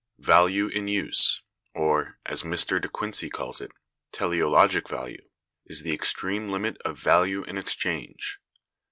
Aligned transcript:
Value 0.17 0.65
in 0.65 0.87
use, 0.87 1.43
or, 1.75 2.17
as 2.25 2.41
Mr. 2.41 2.81
De 2.81 2.89
Quincey 2.89 3.29
calls 3.29 3.61
it, 3.61 3.71
teleologic 4.11 4.89
value, 4.89 5.29
is 5.67 5.83
the 5.83 5.93
extreme 5.93 6.49
limit 6.49 6.77
of 6.83 6.97
value 6.97 7.43
in 7.43 7.55
exchange. 7.55 8.39